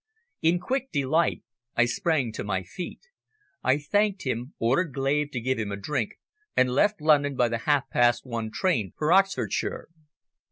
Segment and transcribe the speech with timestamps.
[0.41, 1.43] In quick delight
[1.75, 3.01] I sprang to my feet.
[3.61, 6.15] I thanked him, ordered Glave to give him a drink
[6.57, 9.89] and left London by the half past one train for Oxfordshire.